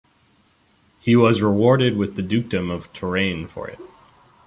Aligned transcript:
He 0.99 1.15
was 1.15 1.43
rewarded 1.43 1.95
with 1.95 2.15
the 2.15 2.23
dukedom 2.23 2.71
of 2.71 2.91
Touraine 2.91 3.45
for 3.47 3.67
it. 3.67 3.77